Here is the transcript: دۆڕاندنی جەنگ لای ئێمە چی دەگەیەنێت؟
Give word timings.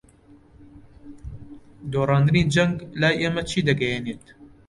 دۆڕاندنی 1.91 2.43
جەنگ 2.53 2.75
لای 2.99 3.19
ئێمە 3.21 3.43
چی 3.49 3.59
دەگەیەنێت؟ 3.67 4.25